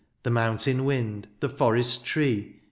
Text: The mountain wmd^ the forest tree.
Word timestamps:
The 0.23 0.31
mountain 0.31 0.79
wmd^ 0.79 1.25
the 1.41 1.49
forest 1.49 2.03
tree. 2.07 2.55